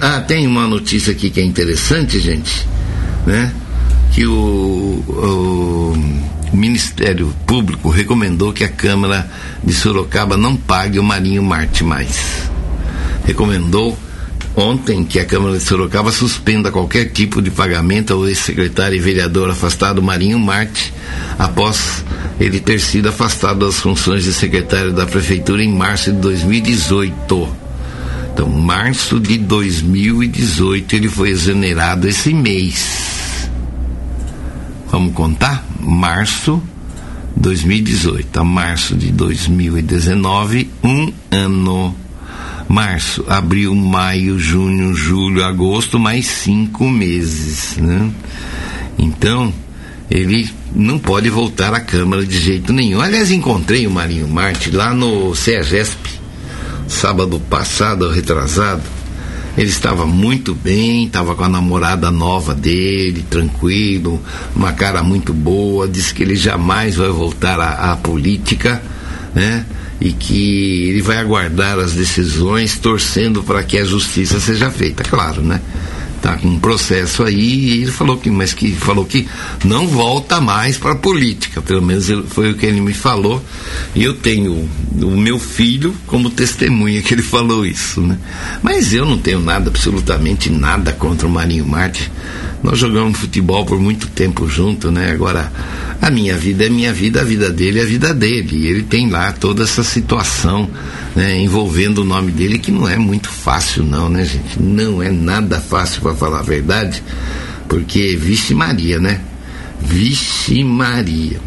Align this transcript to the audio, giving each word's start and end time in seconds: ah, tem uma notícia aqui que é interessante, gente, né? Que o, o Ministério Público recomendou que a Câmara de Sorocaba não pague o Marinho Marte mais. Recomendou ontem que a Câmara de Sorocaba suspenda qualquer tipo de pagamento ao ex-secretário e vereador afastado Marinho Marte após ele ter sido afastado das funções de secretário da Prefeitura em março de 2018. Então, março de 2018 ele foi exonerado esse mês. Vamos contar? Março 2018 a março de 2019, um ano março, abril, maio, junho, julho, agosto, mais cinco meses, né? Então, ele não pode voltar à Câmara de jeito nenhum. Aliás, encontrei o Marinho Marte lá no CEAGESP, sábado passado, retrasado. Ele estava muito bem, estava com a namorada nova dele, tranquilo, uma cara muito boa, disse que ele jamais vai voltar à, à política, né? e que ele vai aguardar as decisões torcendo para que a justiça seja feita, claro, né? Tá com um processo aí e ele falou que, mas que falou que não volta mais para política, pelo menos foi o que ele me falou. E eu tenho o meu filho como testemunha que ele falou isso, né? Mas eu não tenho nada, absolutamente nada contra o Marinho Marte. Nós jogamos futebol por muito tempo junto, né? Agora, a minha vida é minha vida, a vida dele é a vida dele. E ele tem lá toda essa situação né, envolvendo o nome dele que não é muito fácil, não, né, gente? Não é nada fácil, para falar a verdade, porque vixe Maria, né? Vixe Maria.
ah, 0.00 0.20
tem 0.20 0.46
uma 0.46 0.66
notícia 0.66 1.12
aqui 1.12 1.30
que 1.30 1.40
é 1.40 1.44
interessante, 1.44 2.18
gente, 2.18 2.66
né? 3.26 3.52
Que 4.12 4.26
o, 4.26 4.32
o 4.32 6.20
Ministério 6.52 7.34
Público 7.46 7.88
recomendou 7.88 8.52
que 8.52 8.64
a 8.64 8.68
Câmara 8.68 9.30
de 9.62 9.72
Sorocaba 9.72 10.36
não 10.36 10.56
pague 10.56 10.98
o 10.98 11.02
Marinho 11.02 11.42
Marte 11.42 11.84
mais. 11.84 12.50
Recomendou 13.24 13.96
ontem 14.56 15.04
que 15.04 15.18
a 15.20 15.24
Câmara 15.24 15.56
de 15.56 15.64
Sorocaba 15.64 16.10
suspenda 16.10 16.70
qualquer 16.70 17.10
tipo 17.10 17.40
de 17.40 17.50
pagamento 17.50 18.12
ao 18.12 18.26
ex-secretário 18.26 18.96
e 18.96 19.00
vereador 19.00 19.50
afastado 19.50 20.02
Marinho 20.02 20.38
Marte 20.38 20.92
após 21.38 22.04
ele 22.38 22.58
ter 22.58 22.80
sido 22.80 23.08
afastado 23.08 23.66
das 23.66 23.76
funções 23.76 24.24
de 24.24 24.32
secretário 24.32 24.92
da 24.92 25.06
Prefeitura 25.06 25.62
em 25.62 25.72
março 25.72 26.12
de 26.12 26.18
2018. 26.18 27.59
Então, 28.32 28.48
março 28.48 29.18
de 29.18 29.36
2018 29.38 30.96
ele 30.96 31.08
foi 31.08 31.30
exonerado 31.30 32.08
esse 32.08 32.32
mês. 32.32 33.50
Vamos 34.90 35.14
contar? 35.14 35.64
Março 35.80 36.62
2018 37.36 38.40
a 38.40 38.44
março 38.44 38.94
de 38.94 39.10
2019, 39.10 40.70
um 40.84 41.12
ano 41.30 41.94
março, 42.68 43.24
abril, 43.28 43.74
maio, 43.74 44.38
junho, 44.38 44.94
julho, 44.94 45.44
agosto, 45.44 45.98
mais 45.98 46.26
cinco 46.26 46.88
meses, 46.88 47.76
né? 47.78 48.10
Então, 48.98 49.52
ele 50.10 50.48
não 50.74 50.98
pode 50.98 51.28
voltar 51.28 51.74
à 51.74 51.80
Câmara 51.80 52.24
de 52.24 52.38
jeito 52.38 52.72
nenhum. 52.72 53.00
Aliás, 53.00 53.30
encontrei 53.30 53.86
o 53.86 53.90
Marinho 53.90 54.28
Marte 54.28 54.70
lá 54.70 54.94
no 54.94 55.34
CEAGESP, 55.34 56.19
sábado 56.90 57.40
passado, 57.48 58.10
retrasado. 58.10 58.82
Ele 59.56 59.68
estava 59.68 60.06
muito 60.06 60.54
bem, 60.54 61.06
estava 61.06 61.34
com 61.34 61.44
a 61.44 61.48
namorada 61.48 62.10
nova 62.10 62.54
dele, 62.54 63.24
tranquilo, 63.28 64.20
uma 64.54 64.72
cara 64.72 65.02
muito 65.02 65.32
boa, 65.32 65.88
disse 65.88 66.14
que 66.14 66.22
ele 66.22 66.36
jamais 66.36 66.96
vai 66.96 67.08
voltar 67.08 67.58
à, 67.58 67.92
à 67.92 67.96
política, 67.96 68.80
né? 69.34 69.64
e 70.00 70.12
que 70.12 70.88
ele 70.88 71.02
vai 71.02 71.18
aguardar 71.18 71.78
as 71.78 71.92
decisões 71.92 72.78
torcendo 72.78 73.42
para 73.42 73.62
que 73.62 73.76
a 73.76 73.84
justiça 73.84 74.40
seja 74.40 74.70
feita, 74.70 75.02
claro, 75.04 75.42
né? 75.42 75.60
Tá 76.20 76.36
com 76.36 76.48
um 76.48 76.58
processo 76.58 77.22
aí 77.22 77.38
e 77.38 77.82
ele 77.82 77.90
falou 77.90 78.18
que, 78.18 78.30
mas 78.30 78.52
que 78.52 78.72
falou 78.72 79.06
que 79.06 79.26
não 79.64 79.86
volta 79.86 80.40
mais 80.40 80.76
para 80.76 80.94
política, 80.94 81.62
pelo 81.62 81.80
menos 81.80 82.08
foi 82.28 82.50
o 82.50 82.54
que 82.54 82.66
ele 82.66 82.80
me 82.80 82.92
falou. 82.92 83.42
E 83.94 84.04
eu 84.04 84.14
tenho 84.14 84.68
o 85.00 85.16
meu 85.16 85.38
filho 85.38 85.94
como 86.06 86.28
testemunha 86.28 87.00
que 87.00 87.14
ele 87.14 87.22
falou 87.22 87.64
isso, 87.64 88.00
né? 88.02 88.18
Mas 88.62 88.92
eu 88.92 89.06
não 89.06 89.16
tenho 89.16 89.40
nada, 89.40 89.70
absolutamente 89.70 90.50
nada 90.50 90.92
contra 90.92 91.26
o 91.26 91.30
Marinho 91.30 91.66
Marte. 91.66 92.10
Nós 92.62 92.78
jogamos 92.78 93.18
futebol 93.18 93.64
por 93.64 93.80
muito 93.80 94.06
tempo 94.08 94.46
junto, 94.46 94.90
né? 94.90 95.10
Agora, 95.10 95.50
a 96.00 96.10
minha 96.10 96.36
vida 96.36 96.66
é 96.66 96.68
minha 96.68 96.92
vida, 96.92 97.20
a 97.20 97.24
vida 97.24 97.50
dele 97.50 97.80
é 97.80 97.82
a 97.82 97.86
vida 97.86 98.12
dele. 98.12 98.56
E 98.56 98.66
ele 98.66 98.82
tem 98.82 99.08
lá 99.08 99.32
toda 99.32 99.62
essa 99.62 99.82
situação 99.82 100.68
né, 101.14 101.38
envolvendo 101.38 101.98
o 101.98 102.04
nome 102.04 102.30
dele 102.30 102.58
que 102.58 102.70
não 102.70 102.88
é 102.88 102.96
muito 102.96 103.28
fácil, 103.28 103.82
não, 103.82 104.08
né, 104.08 104.24
gente? 104.24 104.60
Não 104.60 105.02
é 105.02 105.10
nada 105.10 105.60
fácil, 105.60 106.02
para 106.10 106.14
falar 106.14 106.38
a 106.40 106.42
verdade, 106.42 107.02
porque 107.68 108.16
vixe 108.16 108.54
Maria, 108.54 108.98
né? 108.98 109.20
Vixe 109.80 110.64
Maria. 110.64 111.40